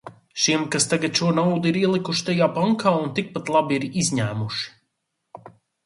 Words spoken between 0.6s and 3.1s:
kas tagad šo naudu ir ielikuši tajā bankā